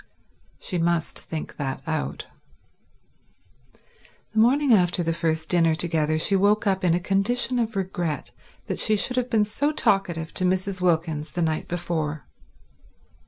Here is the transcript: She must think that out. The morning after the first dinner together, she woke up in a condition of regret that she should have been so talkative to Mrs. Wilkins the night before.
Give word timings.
She 0.59 0.79
must 0.79 1.19
think 1.19 1.57
that 1.57 1.83
out. 1.85 2.25
The 4.33 4.39
morning 4.39 4.73
after 4.73 5.03
the 5.03 5.13
first 5.13 5.47
dinner 5.47 5.75
together, 5.75 6.17
she 6.17 6.35
woke 6.35 6.65
up 6.65 6.83
in 6.83 6.95
a 6.95 6.99
condition 6.99 7.59
of 7.59 7.75
regret 7.75 8.31
that 8.65 8.79
she 8.79 8.95
should 8.97 9.15
have 9.17 9.29
been 9.29 9.45
so 9.45 9.71
talkative 9.71 10.33
to 10.33 10.43
Mrs. 10.43 10.81
Wilkins 10.81 11.29
the 11.29 11.43
night 11.43 11.67
before. 11.67 12.25